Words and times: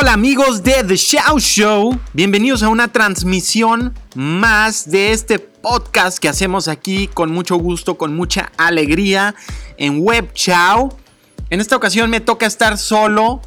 Hola 0.00 0.12
amigos 0.12 0.62
de 0.62 0.84
The 0.84 0.96
Show 0.96 1.40
Show, 1.40 2.00
bienvenidos 2.12 2.62
a 2.62 2.68
una 2.68 2.86
transmisión 2.86 3.98
más 4.14 4.88
de 4.88 5.10
este 5.10 5.40
podcast 5.40 6.18
que 6.18 6.28
hacemos 6.28 6.68
aquí 6.68 7.08
con 7.08 7.32
mucho 7.32 7.56
gusto, 7.56 7.98
con 7.98 8.14
mucha 8.14 8.52
alegría 8.58 9.34
en 9.76 9.98
Web 9.98 10.32
Chow. 10.34 10.96
En 11.50 11.60
esta 11.60 11.74
ocasión 11.74 12.10
me 12.10 12.20
toca 12.20 12.46
estar 12.46 12.78
solo 12.78 13.42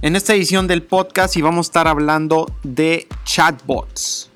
en 0.00 0.16
esta 0.16 0.34
edición 0.34 0.66
del 0.66 0.82
podcast 0.82 1.36
y 1.36 1.40
vamos 1.40 1.66
a 1.66 1.68
estar 1.68 1.86
hablando 1.86 2.52
de 2.64 3.06
chatbots. 3.24 4.28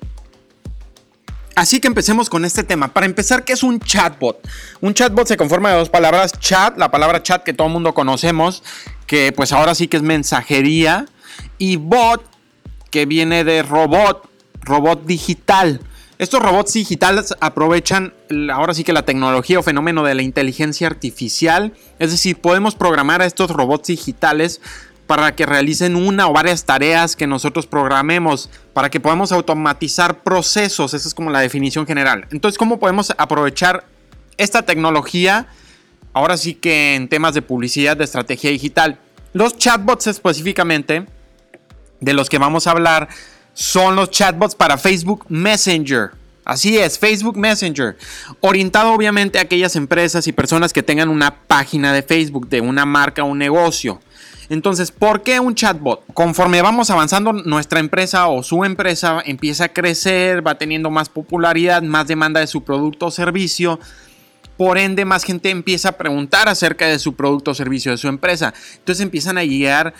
Así 1.57 1.81
que 1.81 1.87
empecemos 1.87 2.29
con 2.29 2.45
este 2.45 2.63
tema. 2.63 2.93
Para 2.93 3.07
empezar, 3.07 3.43
¿qué 3.43 3.51
es 3.51 3.63
un 3.63 3.81
chatbot? 3.81 4.39
Un 4.79 4.93
chatbot 4.93 5.27
se 5.27 5.35
conforma 5.35 5.71
de 5.71 5.75
dos 5.75 5.89
palabras, 5.89 6.31
chat, 6.39 6.77
la 6.77 6.91
palabra 6.91 7.23
chat 7.23 7.43
que 7.43 7.51
todo 7.51 7.67
el 7.67 7.73
mundo 7.73 7.93
conocemos, 7.93 8.63
que 9.05 9.33
pues 9.33 9.51
ahora 9.51 9.75
sí 9.75 9.89
que 9.89 9.97
es 9.97 10.03
mensajería 10.03 11.07
y 11.57 11.75
bot, 11.77 12.23
que 12.91 13.05
viene 13.05 13.43
de 13.43 13.63
robot, 13.63 14.29
robot 14.61 15.05
digital. 15.05 15.81
Estos 16.19 16.41
robots 16.41 16.73
digitales 16.73 17.35
aprovechan 17.41 18.13
ahora 18.51 18.73
sí 18.73 18.83
que 18.83 18.91
la 18.91 19.05
tecnología 19.05 19.59
o 19.59 19.63
fenómeno 19.63 20.03
de 20.03 20.15
la 20.15 20.23
inteligencia 20.23 20.87
artificial. 20.87 21.73
Es 21.99 22.11
decir, 22.11 22.41
podemos 22.41 22.73
programar 22.73 23.21
a 23.21 23.25
estos 23.25 23.51
robots 23.51 23.87
digitales 23.87 24.61
para 25.05 25.35
que 25.35 25.45
realicen 25.45 25.95
una 25.95 26.27
o 26.27 26.33
varias 26.33 26.65
tareas 26.65 27.15
que 27.15 27.27
nosotros 27.27 27.67
programemos, 27.67 28.49
para 28.73 28.89
que 28.89 28.99
podamos 28.99 29.31
automatizar 29.31 30.23
procesos. 30.23 30.93
Esa 30.93 31.07
es 31.07 31.13
como 31.13 31.29
la 31.29 31.39
definición 31.39 31.85
general. 31.85 32.27
Entonces, 32.31 32.57
¿cómo 32.57 32.79
podemos 32.79 33.13
aprovechar 33.17 33.85
esta 34.37 34.63
tecnología? 34.63 35.47
Ahora 36.13 36.35
sí 36.35 36.55
que 36.55 36.95
en 36.95 37.07
temas 37.09 37.35
de 37.35 37.43
publicidad, 37.43 37.95
de 37.95 38.03
estrategia 38.03 38.49
digital. 38.49 38.99
Los 39.33 39.55
chatbots 39.57 40.07
específicamente 40.07 41.05
de 41.99 42.13
los 42.13 42.29
que 42.29 42.37
vamos 42.37 42.67
a 42.67 42.71
hablar 42.71 43.09
son 43.53 43.95
los 43.95 44.11
chatbots 44.11 44.55
para 44.55 44.77
Facebook 44.77 45.25
Messenger. 45.29 46.11
Así 46.45 46.77
es, 46.77 46.97
Facebook 46.97 47.35
Messenger. 47.35 47.97
Orientado 48.39 48.93
obviamente 48.93 49.37
a 49.37 49.41
aquellas 49.41 49.75
empresas 49.75 50.27
y 50.27 50.31
personas 50.31 50.71
que 50.71 50.83
tengan 50.83 51.09
una 51.09 51.41
página 51.41 51.91
de 51.91 52.03
Facebook 52.03 52.47
de 52.47 52.61
una 52.61 52.85
marca 52.85 53.23
o 53.23 53.27
un 53.27 53.37
negocio. 53.37 53.99
Entonces, 54.49 54.91
¿por 54.91 55.23
qué 55.23 55.41
un 55.41 55.55
chatbot? 55.55 56.05
Conforme 56.13 56.61
vamos 56.61 56.89
avanzando, 56.89 57.33
nuestra 57.33 57.81
empresa 57.81 58.27
o 58.27 58.43
su 58.43 58.63
empresa 58.63 59.21
empieza 59.25 59.65
a 59.65 59.73
crecer, 59.73 60.45
va 60.45 60.57
teniendo 60.57 60.89
más 60.89 61.09
popularidad, 61.09 61.81
más 61.81 62.07
demanda 62.07 62.39
de 62.39 62.47
su 62.47 62.63
producto 62.63 63.07
o 63.07 63.11
servicio. 63.11 63.77
Por 64.55 64.77
ende, 64.77 65.03
más 65.03 65.23
gente 65.23 65.49
empieza 65.49 65.89
a 65.89 65.97
preguntar 65.97 66.47
acerca 66.47 66.87
de 66.87 66.97
su 66.97 67.13
producto 67.13 67.51
o 67.51 67.55
servicio 67.55 67.91
de 67.91 67.97
su 67.97 68.07
empresa. 68.07 68.53
Entonces 68.77 69.03
empiezan 69.03 69.37
a 69.37 69.43
llegar 69.43 69.93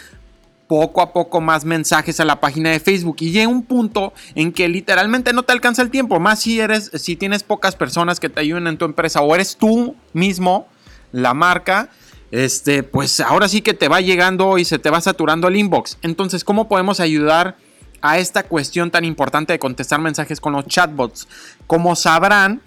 poco 0.67 1.01
a 1.01 1.13
poco 1.13 1.41
más 1.41 1.65
mensajes 1.65 2.19
a 2.19 2.25
la 2.25 2.39
página 2.39 2.71
de 2.71 2.79
Facebook 2.79 3.17
y 3.19 3.31
llega 3.31 3.47
un 3.47 3.63
punto 3.63 4.13
en 4.35 4.51
que 4.51 4.67
literalmente 4.67 5.33
no 5.33 5.43
te 5.43 5.53
alcanza 5.53 5.81
el 5.81 5.89
tiempo, 5.89 6.19
más 6.19 6.41
si 6.41 6.59
eres 6.59 6.91
si 6.93 7.15
tienes 7.15 7.43
pocas 7.43 7.75
personas 7.75 8.19
que 8.19 8.29
te 8.29 8.41
ayuden 8.41 8.67
en 8.67 8.77
tu 8.77 8.85
empresa 8.85 9.21
o 9.21 9.33
eres 9.33 9.55
tú 9.55 9.95
mismo 10.13 10.67
la 11.11 11.33
marca, 11.33 11.89
este, 12.31 12.83
pues 12.83 13.19
ahora 13.19 13.47
sí 13.47 13.61
que 13.61 13.73
te 13.73 13.87
va 13.87 14.01
llegando 14.01 14.57
y 14.57 14.65
se 14.65 14.79
te 14.79 14.89
va 14.89 14.99
saturando 15.01 15.47
el 15.47 15.55
inbox. 15.55 15.97
Entonces, 16.01 16.43
¿cómo 16.43 16.67
podemos 16.67 16.99
ayudar 16.99 17.55
a 18.01 18.19
esta 18.19 18.43
cuestión 18.43 18.91
tan 18.91 19.05
importante 19.05 19.53
de 19.53 19.59
contestar 19.59 20.01
mensajes 20.01 20.41
con 20.41 20.53
los 20.53 20.65
chatbots? 20.65 21.27
Como 21.65 21.95
sabrán, 21.95 22.61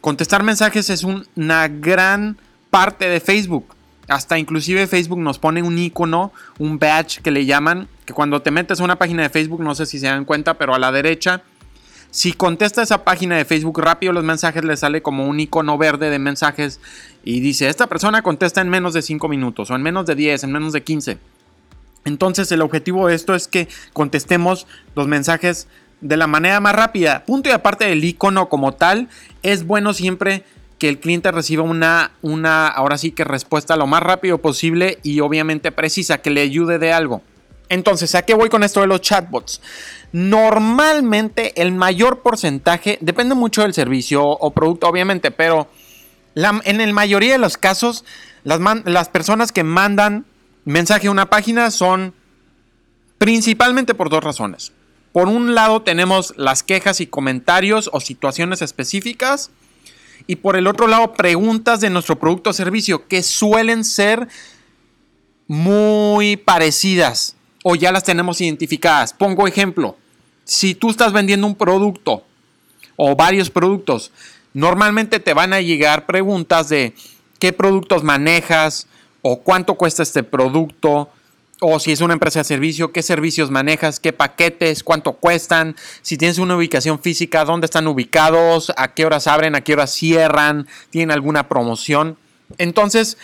contestar 0.00 0.42
mensajes 0.44 0.90
es 0.90 1.04
una 1.04 1.68
gran 1.68 2.38
parte 2.70 3.08
de 3.08 3.20
Facebook. 3.20 3.71
Hasta 4.08 4.38
inclusive 4.38 4.86
Facebook 4.86 5.20
nos 5.20 5.38
pone 5.38 5.62
un 5.62 5.78
icono, 5.78 6.32
un 6.58 6.78
badge 6.78 7.20
que 7.22 7.30
le 7.30 7.46
llaman, 7.46 7.88
que 8.04 8.12
cuando 8.12 8.42
te 8.42 8.50
metes 8.50 8.80
a 8.80 8.84
una 8.84 8.96
página 8.96 9.22
de 9.22 9.30
Facebook, 9.30 9.62
no 9.62 9.74
sé 9.74 9.86
si 9.86 9.98
se 9.98 10.06
dan 10.06 10.24
cuenta, 10.24 10.54
pero 10.54 10.74
a 10.74 10.78
la 10.78 10.90
derecha, 10.90 11.42
si 12.10 12.32
contesta 12.32 12.82
esa 12.82 13.04
página 13.04 13.36
de 13.36 13.44
Facebook 13.44 13.80
rápido 13.80 14.12
los 14.12 14.24
mensajes, 14.24 14.64
le 14.64 14.76
sale 14.76 15.00
como 15.00 15.26
un 15.26 15.40
icono 15.40 15.78
verde 15.78 16.10
de 16.10 16.18
mensajes 16.18 16.78
y 17.24 17.40
dice, 17.40 17.68
esta 17.68 17.86
persona 17.86 18.22
contesta 18.22 18.60
en 18.60 18.68
menos 18.68 18.92
de 18.92 19.02
5 19.02 19.28
minutos 19.28 19.70
o 19.70 19.76
en 19.76 19.82
menos 19.82 20.04
de 20.04 20.14
10, 20.14 20.44
en 20.44 20.52
menos 20.52 20.74
de 20.74 20.82
15. 20.82 21.18
Entonces 22.04 22.52
el 22.52 22.60
objetivo 22.60 23.06
de 23.06 23.14
esto 23.14 23.34
es 23.34 23.48
que 23.48 23.68
contestemos 23.92 24.66
los 24.94 25.08
mensajes 25.08 25.68
de 26.02 26.16
la 26.16 26.26
manera 26.26 26.60
más 26.60 26.74
rápida. 26.74 27.24
Punto 27.24 27.48
y 27.48 27.52
aparte 27.52 27.86
del 27.86 28.04
icono 28.04 28.48
como 28.48 28.72
tal, 28.72 29.08
es 29.42 29.64
bueno 29.64 29.94
siempre 29.94 30.44
que 30.82 30.88
el 30.88 30.98
cliente 30.98 31.30
reciba 31.30 31.62
una, 31.62 32.10
una, 32.22 32.66
ahora 32.66 32.98
sí 32.98 33.12
que 33.12 33.22
respuesta 33.22 33.76
lo 33.76 33.86
más 33.86 34.02
rápido 34.02 34.38
posible 34.38 34.98
y 35.04 35.20
obviamente 35.20 35.70
precisa, 35.70 36.18
que 36.18 36.30
le 36.30 36.40
ayude 36.40 36.80
de 36.80 36.92
algo. 36.92 37.22
Entonces, 37.68 38.16
¿a 38.16 38.22
qué 38.22 38.34
voy 38.34 38.48
con 38.48 38.64
esto 38.64 38.80
de 38.80 38.88
los 38.88 39.00
chatbots? 39.00 39.60
Normalmente 40.10 41.62
el 41.62 41.70
mayor 41.70 42.22
porcentaje, 42.22 42.98
depende 43.00 43.36
mucho 43.36 43.62
del 43.62 43.74
servicio 43.74 44.24
o 44.24 44.50
producto, 44.50 44.88
obviamente, 44.88 45.30
pero 45.30 45.68
en 46.34 46.78
la 46.78 46.92
mayoría 46.92 47.30
de 47.30 47.38
los 47.38 47.56
casos, 47.56 48.04
las, 48.42 48.58
las 48.84 49.08
personas 49.08 49.52
que 49.52 49.62
mandan 49.62 50.26
mensaje 50.64 51.06
a 51.06 51.12
una 51.12 51.30
página 51.30 51.70
son 51.70 52.12
principalmente 53.18 53.94
por 53.94 54.10
dos 54.10 54.24
razones. 54.24 54.72
Por 55.12 55.28
un 55.28 55.54
lado 55.54 55.82
tenemos 55.82 56.34
las 56.36 56.64
quejas 56.64 57.00
y 57.00 57.06
comentarios 57.06 57.88
o 57.92 58.00
situaciones 58.00 58.62
específicas 58.62 59.52
y 60.26 60.36
por 60.36 60.56
el 60.56 60.66
otro 60.66 60.86
lado 60.86 61.12
preguntas 61.14 61.80
de 61.80 61.90
nuestro 61.90 62.18
producto 62.18 62.50
o 62.50 62.52
servicio 62.52 63.06
que 63.08 63.22
suelen 63.22 63.84
ser 63.84 64.28
muy 65.48 66.36
parecidas 66.36 67.36
o 67.64 67.74
ya 67.74 67.92
las 67.92 68.04
tenemos 68.04 68.40
identificadas. 68.40 69.12
Pongo 69.12 69.46
ejemplo, 69.46 69.96
si 70.44 70.74
tú 70.74 70.90
estás 70.90 71.12
vendiendo 71.12 71.46
un 71.46 71.54
producto 71.54 72.24
o 72.96 73.16
varios 73.16 73.50
productos, 73.50 74.12
normalmente 74.54 75.20
te 75.20 75.34
van 75.34 75.52
a 75.52 75.60
llegar 75.60 76.06
preguntas 76.06 76.68
de 76.68 76.94
qué 77.38 77.52
productos 77.52 78.04
manejas 78.04 78.86
o 79.22 79.40
cuánto 79.40 79.74
cuesta 79.74 80.02
este 80.02 80.22
producto 80.22 81.10
o 81.64 81.78
si 81.78 81.92
es 81.92 82.00
una 82.00 82.14
empresa 82.14 82.40
de 82.40 82.44
servicio, 82.44 82.90
qué 82.90 83.02
servicios 83.02 83.52
manejas, 83.52 84.00
qué 84.00 84.12
paquetes, 84.12 84.82
cuánto 84.82 85.12
cuestan, 85.12 85.76
si 86.02 86.16
tienes 86.16 86.38
una 86.38 86.56
ubicación 86.56 86.98
física, 86.98 87.44
dónde 87.44 87.66
están 87.66 87.86
ubicados, 87.86 88.72
a 88.76 88.88
qué 88.94 89.06
horas 89.06 89.28
abren, 89.28 89.54
a 89.54 89.60
qué 89.60 89.74
horas 89.74 89.92
cierran, 89.92 90.66
tienen 90.90 91.12
alguna 91.12 91.48
promoción. 91.48 92.18
Entonces, 92.58 93.16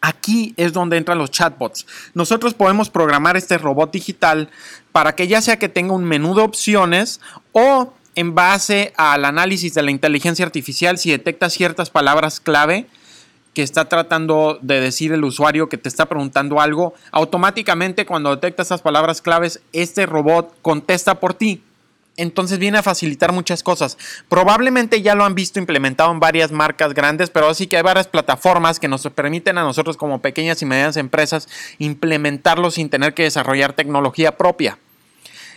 aquí 0.00 0.54
es 0.56 0.72
donde 0.72 0.96
entran 0.96 1.18
los 1.18 1.30
chatbots. 1.30 1.86
Nosotros 2.14 2.54
podemos 2.54 2.88
programar 2.88 3.36
este 3.36 3.58
robot 3.58 3.92
digital 3.92 4.48
para 4.90 5.14
que 5.14 5.28
ya 5.28 5.42
sea 5.42 5.58
que 5.58 5.68
tenga 5.68 5.92
un 5.92 6.04
menú 6.04 6.34
de 6.34 6.42
opciones 6.42 7.20
o 7.52 7.92
en 8.14 8.34
base 8.34 8.94
al 8.96 9.26
análisis 9.26 9.74
de 9.74 9.82
la 9.82 9.90
inteligencia 9.90 10.46
artificial, 10.46 10.96
si 10.96 11.10
detecta 11.10 11.50
ciertas 11.50 11.90
palabras 11.90 12.40
clave, 12.40 12.86
que 13.56 13.62
está 13.62 13.86
tratando 13.86 14.58
de 14.60 14.82
decir 14.82 15.12
el 15.12 15.24
usuario 15.24 15.70
que 15.70 15.78
te 15.78 15.88
está 15.88 16.04
preguntando 16.04 16.60
algo, 16.60 16.92
automáticamente 17.10 18.04
cuando 18.04 18.28
detecta 18.28 18.60
esas 18.60 18.82
palabras 18.82 19.22
claves, 19.22 19.62
este 19.72 20.04
robot 20.04 20.54
contesta 20.60 21.20
por 21.20 21.32
ti. 21.32 21.62
Entonces 22.18 22.58
viene 22.58 22.76
a 22.76 22.82
facilitar 22.82 23.32
muchas 23.32 23.62
cosas. 23.62 23.96
Probablemente 24.28 25.00
ya 25.00 25.14
lo 25.14 25.24
han 25.24 25.34
visto 25.34 25.58
implementado 25.58 26.12
en 26.12 26.20
varias 26.20 26.52
marcas 26.52 26.92
grandes, 26.92 27.30
pero 27.30 27.54
sí 27.54 27.66
que 27.66 27.78
hay 27.78 27.82
varias 27.82 28.08
plataformas 28.08 28.78
que 28.78 28.88
nos 28.88 29.04
permiten 29.04 29.56
a 29.56 29.62
nosotros 29.62 29.96
como 29.96 30.20
pequeñas 30.20 30.60
y 30.60 30.66
medianas 30.66 30.98
empresas 30.98 31.48
implementarlo 31.78 32.70
sin 32.70 32.90
tener 32.90 33.14
que 33.14 33.22
desarrollar 33.22 33.72
tecnología 33.72 34.36
propia. 34.36 34.78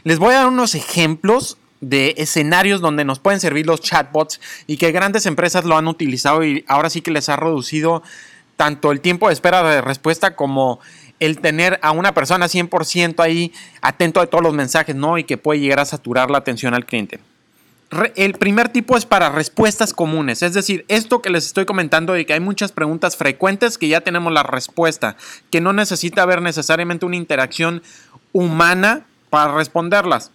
Les 0.06 0.20
voy 0.20 0.36
a 0.36 0.38
dar 0.38 0.48
unos 0.48 0.74
ejemplos 0.74 1.58
de 1.82 2.16
escenarios 2.18 2.82
donde 2.82 3.06
nos 3.06 3.20
pueden 3.20 3.40
servir 3.40 3.66
los 3.66 3.82
chatbots 3.82 4.42
y 4.68 4.78
que 4.78 4.92
grandes 4.92 5.26
empresas 5.26 5.66
lo 5.66 5.78
han 5.78 5.88
utilizado 5.88 6.44
y 6.44 6.66
ahora 6.68 6.90
sí 6.90 7.02
que 7.02 7.12
les 7.12 7.30
ha 7.30 7.36
reducido 7.36 8.04
tanto 8.58 8.92
el 8.92 9.00
tiempo 9.00 9.28
de 9.28 9.34
espera 9.34 9.64
de 9.64 9.82
respuesta 9.82 10.36
como 10.36 10.80
el 11.20 11.40
tener 11.40 11.80
a 11.82 11.92
una 11.92 12.14
persona 12.14 12.48
100% 12.48 13.20
ahí 13.20 13.54
atento 13.82 14.20
a 14.20 14.28
todos 14.28 14.44
los 14.44 14.54
mensajes, 14.54 14.96
¿no? 14.96 15.18
Y 15.18 15.24
que 15.24 15.38
puede 15.38 15.60
llegar 15.60 15.80
a 15.80 15.86
saturar 15.86 16.32
la 16.32 16.40
atención 16.40 16.74
al 16.74 16.86
cliente. 16.86 17.20
el 18.16 18.34
primer 18.34 18.70
tipo 18.70 18.98
es 18.98 19.06
para 19.06 19.30
respuestas 19.30 19.94
comunes, 19.94 20.44
es 20.44 20.54
decir, 20.54 20.86
esto 20.90 21.24
que 21.24 21.32
les 21.32 21.48
estoy 21.48 21.66
comentando 21.66 22.14
de 22.14 22.26
que 22.26 22.34
hay 22.34 22.40
muchas 22.40 22.72
preguntas 22.72 23.18
frecuentes 23.18 23.80
que 23.80 23.88
ya 23.88 24.02
tenemos 24.02 24.32
la 24.32 24.44
respuesta, 24.44 25.16
que 25.50 25.60
no 25.60 25.74
necesita 25.74 26.22
haber 26.22 26.42
necesariamente 26.42 27.08
una 27.08 27.16
interacción 27.16 27.82
humana 28.32 29.06
para 29.32 29.56
responderlas. 29.56 30.32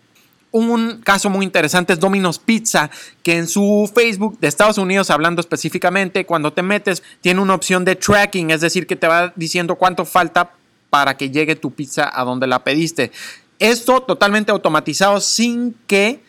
Un 0.56 1.00
caso 1.02 1.30
muy 1.30 1.44
interesante 1.44 1.94
es 1.94 1.98
Domino's 1.98 2.38
Pizza, 2.38 2.88
que 3.24 3.36
en 3.36 3.48
su 3.48 3.90
Facebook 3.92 4.38
de 4.38 4.46
Estados 4.46 4.78
Unidos, 4.78 5.10
hablando 5.10 5.40
específicamente, 5.40 6.26
cuando 6.26 6.52
te 6.52 6.62
metes, 6.62 7.02
tiene 7.20 7.40
una 7.40 7.54
opción 7.54 7.84
de 7.84 7.96
tracking, 7.96 8.52
es 8.52 8.60
decir, 8.60 8.86
que 8.86 8.94
te 8.94 9.08
va 9.08 9.32
diciendo 9.34 9.74
cuánto 9.74 10.04
falta 10.04 10.52
para 10.90 11.16
que 11.16 11.30
llegue 11.30 11.56
tu 11.56 11.72
pizza 11.72 12.08
a 12.08 12.22
donde 12.22 12.46
la 12.46 12.62
pediste. 12.62 13.10
Esto 13.58 14.02
totalmente 14.02 14.52
automatizado 14.52 15.20
sin 15.20 15.74
que 15.88 16.22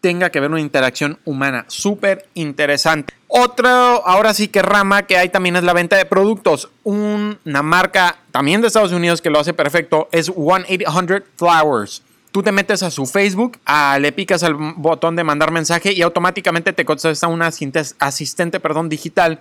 tenga 0.00 0.30
que 0.30 0.40
ver 0.40 0.50
una 0.50 0.60
interacción 0.62 1.18
humana. 1.26 1.66
Súper 1.68 2.30
interesante. 2.32 3.12
Otra, 3.28 3.92
ahora 3.92 4.32
sí 4.32 4.48
que 4.48 4.62
rama 4.62 5.02
que 5.02 5.18
hay 5.18 5.28
también 5.28 5.56
es 5.56 5.64
la 5.64 5.74
venta 5.74 5.96
de 5.96 6.06
productos. 6.06 6.70
Una 6.82 7.62
marca 7.62 8.20
también 8.30 8.62
de 8.62 8.68
Estados 8.68 8.92
Unidos 8.92 9.20
que 9.20 9.28
lo 9.28 9.38
hace 9.38 9.52
perfecto 9.52 10.08
es 10.12 10.32
1-800 10.32 11.24
Flowers. 11.36 12.02
Tú 12.32 12.42
te 12.42 12.52
metes 12.52 12.82
a 12.82 12.90
su 12.90 13.06
Facebook, 13.06 13.58
le 13.98 14.12
picas 14.12 14.42
al 14.42 14.54
botón 14.54 15.16
de 15.16 15.24
mandar 15.24 15.50
mensaje 15.50 15.92
y 15.92 16.02
automáticamente 16.02 16.72
te 16.72 16.84
contesta 16.84 17.26
una 17.26 17.50
asistente 17.98 18.60
perdón, 18.60 18.88
digital 18.88 19.40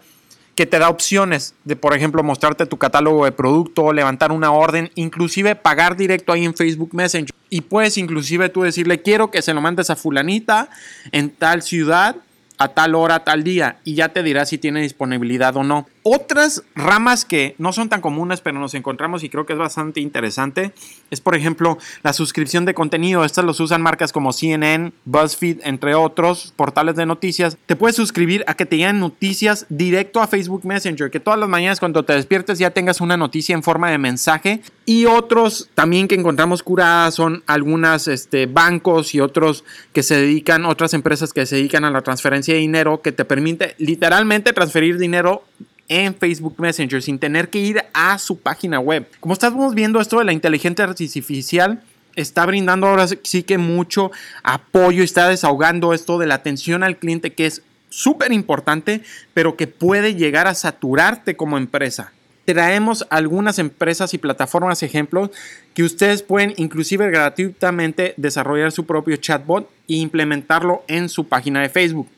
que 0.56 0.66
te 0.66 0.80
da 0.80 0.90
opciones 0.90 1.54
de, 1.64 1.76
por 1.76 1.96
ejemplo, 1.96 2.22
mostrarte 2.22 2.66
tu 2.66 2.78
catálogo 2.78 3.24
de 3.24 3.32
producto, 3.32 3.94
levantar 3.94 4.32
una 4.32 4.52
orden, 4.52 4.92
inclusive 4.96 5.56
pagar 5.56 5.96
directo 5.96 6.34
ahí 6.34 6.44
en 6.44 6.54
Facebook 6.54 6.94
Messenger. 6.94 7.34
Y 7.50 7.62
puedes 7.62 7.98
inclusive 7.98 8.50
tú 8.50 8.64
decirle, 8.64 9.02
quiero 9.02 9.32
que 9.32 9.42
se 9.42 9.54
lo 9.54 9.62
mandes 9.62 9.90
a 9.90 9.96
fulanita 9.96 10.70
en 11.12 11.30
tal 11.30 11.62
ciudad 11.62 12.18
a 12.60 12.68
tal 12.68 12.94
hora, 12.94 13.24
tal 13.24 13.44
día, 13.44 13.80
y 13.86 13.96
ya 13.96 14.10
te 14.10 14.22
dirá 14.22 14.46
si 14.46 14.58
tiene 14.58 14.82
disponibilidad 14.82 15.56
o 15.56 15.64
no. 15.64 15.88
Otras 16.04 16.64
ramas 16.76 17.24
que 17.24 17.56
no 17.58 17.72
son 17.72 17.88
tan 17.88 18.02
comunes, 18.02 18.42
pero 18.42 18.60
nos 18.60 18.74
encontramos 18.74 19.24
y 19.24 19.30
creo 19.30 19.46
que 19.46 19.54
es 19.54 19.60
bastante 19.60 20.02
interesante, 20.02 20.74
es 21.10 21.22
por 21.22 21.36
ejemplo 21.36 21.78
la 22.04 22.14
suscripción 22.14 22.66
de 22.66 22.74
contenido. 22.74 23.24
Estas 23.24 23.46
los 23.46 23.60
usan 23.60 23.82
marcas 23.82 24.12
como 24.12 24.34
CNN, 24.34 24.92
BuzzFeed, 25.06 25.60
entre 25.64 25.96
otros 25.96 26.54
portales 26.56 26.96
de 26.96 27.06
noticias. 27.06 27.58
Te 27.66 27.76
puedes 27.76 27.96
suscribir 27.96 28.44
a 28.48 28.56
que 28.56 28.66
te 28.66 28.78
lleguen 28.78 29.00
noticias 29.00 29.66
directo 29.70 30.22
a 30.22 30.28
Facebook 30.28 30.66
Messenger, 30.66 31.10
que 31.10 31.20
todas 31.20 31.40
las 31.40 31.48
mañanas 31.48 31.80
cuando 31.80 32.04
te 32.04 32.14
despiertes 32.14 32.60
ya 32.60 32.72
tengas 32.72 33.00
una 33.02 33.16
noticia 33.16 33.54
en 33.54 33.64
forma 33.64 33.90
de 33.90 33.98
mensaje. 33.98 34.62
Y 34.86 35.06
otros 35.06 35.70
también 35.76 36.08
que 36.08 36.16
encontramos 36.16 36.64
curadas 36.64 37.14
son 37.14 37.44
algunas 37.46 38.08
este, 38.08 38.48
bancos 38.48 39.14
y 39.14 39.20
otros 39.20 39.64
que 39.94 40.02
se 40.02 40.16
dedican, 40.16 40.66
otras 40.66 40.94
empresas 40.94 41.32
que 41.32 41.46
se 41.46 41.58
dedican 41.58 41.86
a 41.86 41.92
la 41.92 42.02
transferencia 42.02 42.49
de 42.54 42.60
dinero, 42.60 43.02
que 43.02 43.12
te 43.12 43.26
permite 43.26 43.76
literalmente 43.78 44.54
transferir 44.54 44.98
dinero 44.98 45.44
en 45.90 46.16
Facebook 46.16 46.56
Messenger 46.60 47.02
sin 47.02 47.20
tener 47.20 47.50
que 47.50 47.60
ir 47.60 47.84
a 47.94 48.18
su 48.20 48.40
página 48.40 48.80
web. 48.80 49.08
Como 49.20 49.34
estamos 49.34 49.74
viendo, 49.74 50.00
esto 50.00 50.20
de 50.20 50.26
la 50.26 50.34
inteligencia 50.34 50.86
artificial 50.86 51.82
está 52.16 52.46
brindando 52.46 52.88
ahora 52.88 53.08
sí 53.24 53.44
que 53.44 53.58
mucho 53.58 54.12
apoyo, 54.44 55.04
está 55.04 55.28
desahogando 55.28 55.94
esto 55.94 56.18
de 56.18 56.28
la 56.28 56.36
atención 56.36 56.84
al 56.84 56.98
cliente 56.98 57.34
que 57.34 57.48
es 57.48 57.64
súper 57.90 58.32
importante, 58.32 59.02
pero 59.34 59.56
que 59.56 59.68
puede 59.68 60.16
llegar 60.16 60.48
a 60.48 60.54
saturarte 60.54 61.36
como 61.36 61.58
empresa. 61.58 62.14
Traemos 62.46 63.06
algunas 63.10 63.60
empresas 63.60 64.14
y 64.14 64.18
plataformas 64.18 64.82
ejemplos 64.82 65.30
que 65.74 65.84
ustedes 65.84 66.24
pueden 66.24 66.54
inclusive 66.58 67.10
gratuitamente 67.10 68.14
desarrollar 68.18 68.72
su 68.72 68.86
propio 68.86 69.18
chatbot 69.18 69.70
e 69.88 69.96
implementarlo 69.96 70.84
en 70.88 71.10
su 71.10 71.28
página 71.28 71.62
de 71.62 71.70
Facebook. 71.70 72.10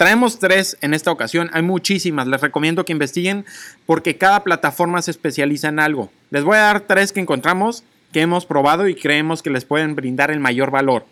Traemos 0.00 0.38
tres 0.38 0.78
en 0.80 0.94
esta 0.94 1.10
ocasión, 1.10 1.50
hay 1.52 1.60
muchísimas, 1.60 2.26
les 2.26 2.40
recomiendo 2.40 2.86
que 2.86 2.92
investiguen 2.92 3.44
porque 3.84 4.16
cada 4.16 4.42
plataforma 4.42 5.02
se 5.02 5.10
especializa 5.10 5.68
en 5.68 5.78
algo. 5.78 6.10
Les 6.30 6.42
voy 6.42 6.56
a 6.56 6.60
dar 6.60 6.80
tres 6.80 7.12
que 7.12 7.20
encontramos, 7.20 7.84
que 8.10 8.22
hemos 8.22 8.46
probado 8.46 8.88
y 8.88 8.94
creemos 8.94 9.42
que 9.42 9.50
les 9.50 9.66
pueden 9.66 9.94
brindar 9.94 10.30
el 10.30 10.40
mayor 10.40 10.70
valor. 10.70 11.04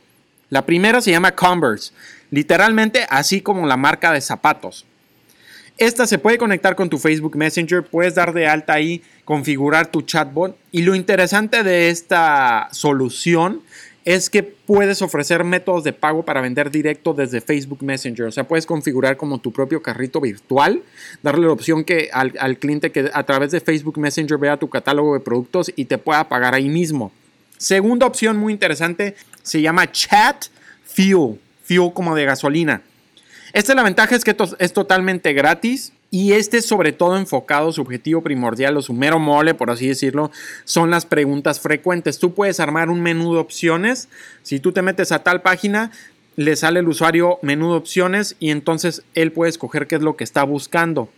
La 0.49 0.64
primera 0.64 1.02
se 1.02 1.11
llama 1.11 1.35
Converse, 1.35 1.93
literalmente 2.31 3.06
así 3.11 3.43
como 3.43 3.67
la 3.67 3.76
marca 3.76 4.11
de 4.11 4.23
zapatos. 4.23 4.87
Esta 5.76 6.06
se 6.06 6.19
puede 6.19 6.38
conectar 6.38 6.75
con 6.75 6.88
tu 6.88 6.96
Facebook 6.96 7.37
Messenger, 7.37 7.84
puedes 7.84 8.14
dar 8.14 8.32
de 8.32 8.46
alta 8.46 8.73
ahí, 8.73 9.02
configurar 9.26 9.88
tu 9.88 10.00
chatbot 10.00 10.56
y 10.73 10.81
lo 10.81 10.94
interesante 10.94 11.62
de 11.62 11.91
esta 11.91 12.69
solución 12.73 13.61
es 14.08 14.31
que 14.31 14.43
puedes 14.43 15.02
ofrecer 15.02 15.44
métodos 15.44 15.84
de 15.84 15.93
pago 15.93 16.25
para 16.25 16.40
vender 16.40 16.70
directo 16.70 17.12
desde 17.12 17.43
Facebook 17.43 17.82
Messenger. 17.82 18.25
O 18.25 18.32
sea, 18.32 18.44
puedes 18.44 18.64
configurar 18.64 19.19
como 19.19 19.38
tu 19.38 19.52
propio 19.52 19.82
carrito 19.82 20.19
virtual, 20.19 20.82
darle 21.22 21.46
la 21.46 21.52
opción 21.52 21.84
que 21.84 22.08
al, 22.10 22.32
cliente 22.56 22.90
que 22.90 23.10
a 23.12 23.22
través 23.25 23.50
de 23.50 23.60
Facebook 23.60 23.99
Messenger 23.99 24.38
vea 24.38 24.56
tu 24.56 24.70
catálogo 24.70 25.12
de 25.12 25.20
productos 25.20 25.70
y 25.76 25.84
te 25.84 25.99
pueda 25.99 26.26
pagar 26.26 26.55
ahí 26.55 26.70
mismo. 26.70 27.12
Segunda 27.58 28.06
opción 28.06 28.38
muy 28.38 28.55
interesante 28.55 29.14
se 29.43 29.60
llama 29.60 29.93
Chat 29.93 30.46
Fuel, 30.87 31.38
fuel 31.62 31.93
como 31.93 32.14
de 32.14 32.25
gasolina. 32.25 32.81
Esta 33.52 33.72
es 33.72 33.76
la 33.76 33.82
ventaja 33.82 34.16
es 34.16 34.25
que 34.25 34.34
es 34.58 34.72
totalmente 34.72 35.34
gratis 35.34 35.93
y 36.10 36.32
este 36.32 36.62
sobre 36.62 36.93
todo 36.93 37.16
enfocado, 37.16 37.72
su 37.72 37.82
objetivo 37.82 38.22
primordial 38.22 38.76
o 38.76 38.82
su 38.82 38.94
mero 38.94 39.19
mole, 39.19 39.55
por 39.55 39.70
así 39.70 39.87
decirlo, 39.87 40.31
son 40.64 40.90
las 40.90 41.05
preguntas 41.05 41.60
frecuentes. 41.60 42.19
Tú 42.19 42.34
puedes 42.34 42.60
armar 42.60 42.88
un 42.88 43.02
menú 43.02 43.34
de 43.34 43.40
opciones. 43.40 44.08
Si 44.43 44.58
tú 44.58 44.72
te 44.72 44.81
metes 44.82 45.12
a 45.12 45.22
tal 45.22 45.43
página, 45.43 45.90
le 46.37 46.56
sale 46.56 46.81
el 46.81 46.88
usuario 46.88 47.38
menú 47.43 47.72
de 47.72 47.78
opciones 47.78 48.37
y 48.38 48.50
entonces 48.50 49.02
él 49.14 49.32
puede 49.32 49.50
escoger 49.50 49.87
qué 49.87 49.96
es 49.96 50.02
lo 50.02 50.16
que 50.16 50.25
está 50.25 50.44
buscando. 50.44 51.10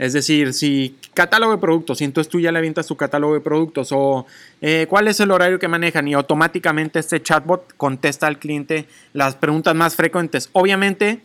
Es 0.00 0.14
decir, 0.14 0.54
si 0.54 0.96
catálogo 1.12 1.52
de 1.52 1.58
productos 1.58 2.00
y 2.00 2.04
entonces 2.04 2.30
tú 2.30 2.40
ya 2.40 2.50
le 2.52 2.58
avientas 2.58 2.86
tu 2.86 2.96
catálogo 2.96 3.34
de 3.34 3.40
productos 3.40 3.90
o 3.92 4.26
eh, 4.62 4.86
cuál 4.88 5.08
es 5.08 5.20
el 5.20 5.30
horario 5.30 5.58
que 5.58 5.68
manejan 5.68 6.08
y 6.08 6.14
automáticamente 6.14 6.98
este 6.98 7.22
chatbot 7.22 7.74
contesta 7.76 8.26
al 8.26 8.38
cliente 8.38 8.86
las 9.12 9.36
preguntas 9.36 9.74
más 9.74 9.96
frecuentes. 9.96 10.48
Obviamente, 10.52 11.20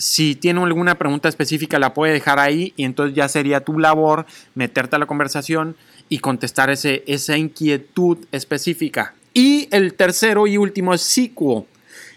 si 0.00 0.34
tiene 0.34 0.62
alguna 0.62 0.94
pregunta 0.94 1.28
específica, 1.28 1.78
la 1.78 1.92
puede 1.92 2.14
dejar 2.14 2.38
ahí 2.38 2.72
y 2.74 2.84
entonces 2.84 3.14
ya 3.14 3.28
sería 3.28 3.60
tu 3.60 3.78
labor 3.78 4.24
meterte 4.54 4.96
a 4.96 4.98
la 4.98 5.04
conversación 5.04 5.76
y 6.08 6.20
contestar 6.20 6.70
ese, 6.70 7.04
esa 7.06 7.36
inquietud 7.36 8.16
específica. 8.32 9.14
Y 9.34 9.68
el 9.70 9.92
tercero 9.92 10.46
y 10.46 10.56
último 10.56 10.94
es 10.94 11.02
SQL. 11.02 11.66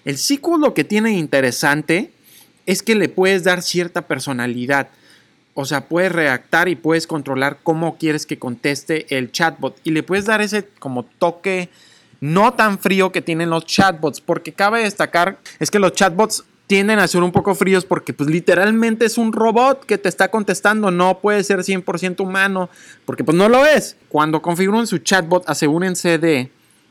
El 0.06 0.18
SQL 0.18 0.62
lo 0.62 0.74
que 0.74 0.85
tiene 0.85 1.12
interesante 1.12 2.12
es 2.65 2.83
que 2.83 2.95
le 2.95 3.09
puedes 3.09 3.44
dar 3.44 3.62
cierta 3.62 4.03
personalidad. 4.03 4.88
O 5.53 5.65
sea, 5.65 5.89
puedes 5.89 6.13
redactar 6.13 6.69
y 6.69 6.77
puedes 6.77 7.06
controlar 7.06 7.59
cómo 7.63 7.97
quieres 7.97 8.25
que 8.25 8.39
conteste 8.39 9.18
el 9.18 9.33
chatbot. 9.33 9.77
Y 9.83 9.91
le 9.91 10.03
puedes 10.03 10.24
dar 10.24 10.39
ese 10.41 10.69
como 10.79 11.03
toque 11.03 11.68
no 12.21 12.53
tan 12.53 12.79
frío 12.79 13.12
que 13.12 13.21
tienen 13.21 13.50
los 13.50 13.65
chatbots. 13.65 14.21
Porque 14.21 14.53
cabe 14.53 14.83
destacar 14.83 15.38
es 15.59 15.69
que 15.69 15.79
los 15.79 15.91
chatbots 15.91 16.45
tienden 16.74 16.98
a 16.98 17.08
ser 17.08 17.22
un 17.22 17.31
poco 17.31 17.54
fríos 17.54 17.86
porque 17.86 18.14
pues 18.14 18.28
literalmente 18.31 19.06
es 19.06 19.20
un 19.20 19.31
robot 19.31 19.86
que 19.86 20.00
te 20.00 20.10
está 20.10 20.31
contestando, 20.31 20.90
no 20.90 21.20
puede 21.20 21.44
ser 21.44 21.60
100% 21.60 22.20
humano, 22.22 22.68
porque 23.06 23.24
pues 23.24 23.38
no 23.38 23.48
lo 23.48 23.64
es. 23.64 23.96
Cuando 24.10 24.42
configuran 24.42 24.88
su 24.88 24.98
chatbot, 24.98 25.48
asegúrense 25.48 26.18
de 26.18 26.50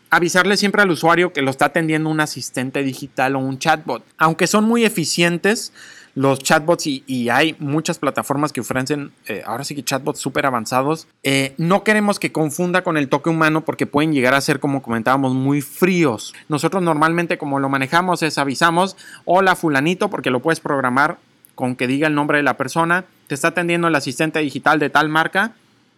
avisarle 0.08 0.56
siempre 0.56 0.82
al 0.82 0.90
usuario 0.93 1.32
que 1.32 1.43
lo 1.43 1.50
está 1.50 1.64
atendiendo 1.64 2.11
un 2.11 2.20
asistente 2.20 2.84
digital 2.84 3.34
o 3.34 3.40
un 3.40 3.58
chatbot. 3.58 4.05
Aunque 4.19 4.46
son 4.46 4.67
muy 4.67 4.84
eficientes, 4.84 5.73
los 6.14 6.40
chatbots 6.40 6.86
y, 6.86 7.28
hay 7.30 7.56
muchas 7.58 7.98
plataformas 7.98 8.52
que 8.52 8.60
ofrecen 8.60 9.12
eh, 9.26 9.42
ahora 9.46 9.64
sí 9.64 9.74
que 9.74 9.82
chatbots 9.82 10.20
súper 10.20 10.46
avanzados. 10.46 11.06
Eh, 11.22 11.54
no 11.56 11.84
queremos 11.84 12.19
que 12.19 12.32
confunda 12.32 12.82
con 12.82 12.96
el 12.96 13.08
toque 13.08 13.31
humano 13.31 13.62
porque 13.62 13.86
pueden 13.86 14.12
llegar 14.12 14.34
a 14.34 14.40
ser, 14.40 14.60
como 14.60 14.82
comentábamos, 14.82 15.34
muy 15.34 15.62
fríos. 15.62 16.34
Nosotros 16.48 16.82
normalmente 16.82 17.38
como 17.38 17.60
lo 17.60 17.69
manejamos 17.69 18.22
es 18.22 18.38
avisamos, 18.38 18.96
hola 19.24 19.56
fulanito, 19.56 20.10
porque 20.10 20.31
lo 20.31 20.40
puedes 20.40 20.60
programar 20.60 21.19
con 21.54 21.76
que 21.76 21.86
diga 21.86 22.08
el 22.08 22.14
nombre 22.14 22.38
de 22.38 22.42
la 22.42 22.56
persona. 22.56 23.04
Te 23.26 23.34
está 23.34 23.48
atendiendo 23.48 23.88
el 23.88 23.94
asistente 23.94 24.40
digital 24.40 24.78
de 24.78 24.90
tal 24.90 25.08
marca. 25.08 25.52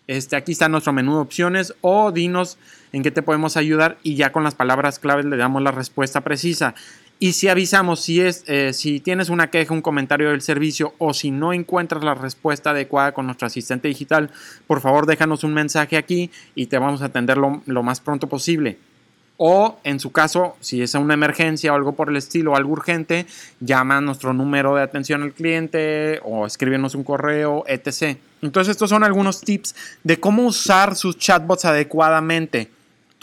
Este, 0.06 0.37
aquí 0.37 0.52
está 0.52 0.68
nuestro 0.68 0.92
menú 0.92 1.14
de 1.14 1.21
opciones 1.23 1.75
o 1.80 2.12
dinos 2.12 2.59
en 2.92 3.02
qué 3.02 3.11
te 3.11 3.23
podemos 3.23 3.56
ayudar 3.56 3.97
y 4.02 4.16
ya 4.16 4.33
con 4.33 4.44
las 4.44 4.54
palabras 4.54 4.99
claves 4.99 5.25
le 5.25 5.37
damos 5.37 5.62
la 5.62 5.71
respuesta 5.71 6.21
precisa. 6.21 6.75
Y 7.21 7.33
si 7.33 7.49
avisamos 7.49 8.00
si, 8.00 8.21
es, 8.21 8.44
eh, 8.49 8.73
si 8.73 9.00
tienes 9.00 9.28
una 9.28 9.49
queja, 9.49 9.73
un 9.73 9.83
comentario 9.83 10.30
del 10.30 10.42
servicio 10.42 10.94
o 10.99 11.14
si 11.14 11.30
no 11.30 11.52
encuentras 11.52 12.02
la 12.02 12.14
respuesta 12.14 12.71
adecuada 12.71 13.12
con 13.12 13.26
nuestro 13.26 13.47
asistente 13.47 13.88
digital, 13.88 14.30
por 14.66 14.80
favor 14.80 15.06
déjanos 15.06 15.44
un 15.44 15.54
mensaje 15.54 15.97
aquí 15.97 16.30
y 16.54 16.66
te 16.66 16.78
vamos 16.78 17.02
a 17.02 17.06
atender 17.06 17.38
lo, 17.38 17.83
más 17.83 18.00
pronto 18.00 18.28
posible. 18.28 18.78
O 19.37 19.78
en 19.85 20.00
su 20.00 20.12
caso, 20.12 20.56
si 20.61 20.83
es 20.83 20.94
una 20.94 21.14
emergencia 21.14 21.73
o 21.73 21.76
algo 21.76 21.92
por 21.92 22.09
el 22.09 22.16
estilo, 22.16 22.56
algo 22.56 22.73
urgente, 22.73 23.26
llama 23.61 23.97
a 23.97 24.00
nuestro 24.00 24.33
número 24.33 24.75
de 24.76 24.83
atención 24.83 25.23
al 25.23 25.33
cliente 25.33 26.21
o 26.25 26.47
escríbenos 26.47 26.94
un 26.94 27.04
correo, 27.04 27.64
etc. 27.66 28.18
Entonces 28.42 28.73
estos 28.73 28.90
son 28.90 29.02
algunos 29.02 29.40
tips 29.40 29.75
de 30.02 30.21
cómo 30.21 30.47
usar 30.47 30.94
sus 30.94 31.16
chatbots 31.18 31.64
adecuadamente. 31.64 32.71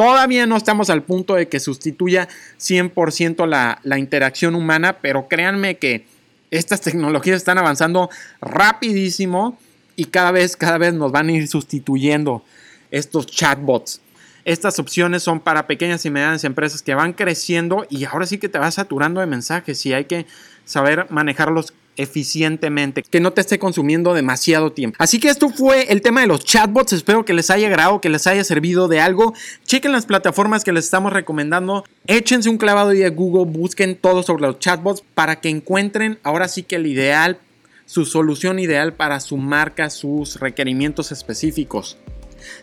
Todavía 0.01 0.48
no 0.48 0.58
estamos 0.58 0.89
al 0.89 1.03
punto 1.03 1.36
de 1.36 1.48
que 1.48 1.60
sustituya 1.60 2.27
100% 2.60 3.46
la, 3.46 3.79
la 3.84 4.00
interacción 4.00 4.55
humana, 4.55 4.98
pero 5.00 5.27
créanme 5.27 5.77
que 5.77 6.08
estas 6.50 6.81
tecnologías 6.81 7.38
están 7.38 7.60
avanzando 7.60 8.10
rapidísimo 8.41 9.60
y 9.96 10.05
cada 10.05 10.31
vez, 10.31 10.58
cada 10.58 10.79
vez 10.79 10.96
nos 10.96 11.12
van 11.12 11.27
a 11.27 11.34
ir 11.34 11.48
sustituyendo 11.48 12.43
estos 12.89 13.27
chatbots. 13.27 14.01
Estas 14.43 14.79
opciones 14.79 15.22
son 15.22 15.39
para 15.39 15.67
pequeñas 15.67 16.03
y 16.08 16.10
medianas 16.10 16.46
empresas 16.46 16.81
que 16.81 16.96
van 16.96 17.13
creciendo 17.13 17.86
y 17.88 18.05
ahora 18.05 18.25
sí 18.25 18.39
que 18.39 18.50
te 18.50 18.58
vas 18.58 18.74
saturando 18.74 19.22
de 19.22 19.27
mensajes 19.27 19.86
y 19.86 19.93
hay 19.93 20.05
que 20.05 20.25
saber 20.65 21.12
manejarlos 21.12 21.75
eficientemente, 21.98 23.03
que 23.03 23.19
no 23.19 23.33
te 23.33 23.41
esté 23.41 23.60
consumiendo 23.60 24.13
demasiado 24.13 24.71
tiempo. 24.71 24.95
Así 25.00 25.19
que 25.19 25.29
esto 25.29 25.50
fue 25.50 25.91
el 25.91 26.01
tema 26.01 26.21
de 26.21 26.27
los 26.27 26.43
chatbots, 26.43 26.93
espero 26.93 27.25
que 27.25 27.33
les 27.33 27.50
haya 27.50 27.67
agradado, 27.67 28.01
que 28.01 28.10
les 28.10 28.27
haya 28.27 28.43
servido 28.43 28.88
de 28.88 29.00
algo. 29.00 29.33
Chequen 29.65 29.91
las 29.91 30.05
plataformas 30.05 30.63
que 30.63 30.71
les 30.71 30.86
estamos 30.86 31.13
recomendando, 31.13 31.83
échense 32.07 32.50
un 32.50 32.57
clavado 32.57 32.89
de 32.89 33.10
Google, 33.10 33.51
busquen 33.51 33.95
todo 33.95 34.24
sobre 34.24 34.43
los 34.43 34.60
chatbots 34.60 35.03
para 35.13 35.39
que 35.39 35.50
encuentren 35.50 36.19
ahora 36.24 36.48
sí 36.48 36.63
que 36.63 36.77
el 36.77 36.88
ideal, 36.88 37.39
su 37.86 38.05
solución 38.05 38.60
ideal 38.60 38.93
para 38.93 39.19
su 39.19 39.38
marca, 39.38 39.89
sus 39.89 40.39
requerimientos 40.39 41.12
específicos. 41.12 41.98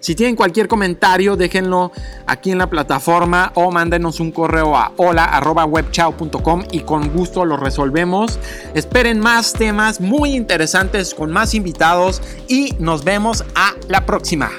Si 0.01 0.15
tienen 0.15 0.37
cualquier 0.37 0.69
comentario, 0.69 1.37
déjenlo 1.37 1.93
aquí 2.27 2.51
en 2.51 2.59
la 2.59 2.69
plataforma 2.69 3.53
o 3.55 3.71
mándenos 3.71 4.21
un 4.21 4.33
correo 4.33 4.77
a 4.77 4.93
hola.webchao.com 4.97 6.65
y 6.71 6.81
con 6.81 7.11
gusto 7.11 7.45
lo 7.45 7.57
resolvemos. 7.57 8.39
Esperen 8.75 9.21
más 9.21 9.53
temas 9.53 10.01
muy 10.01 10.35
interesantes 10.35 11.15
con 11.15 11.31
más 11.31 11.55
invitados 11.55 12.23
y 12.49 12.75
nos 12.79 13.05
vemos 13.05 13.45
a 13.55 13.73
la 13.89 14.07
próxima. 14.07 14.51